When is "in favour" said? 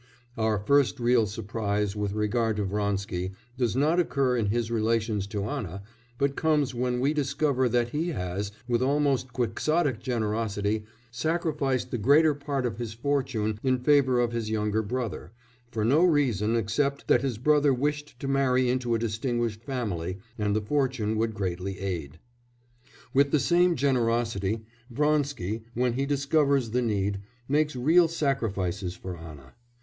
13.61-14.19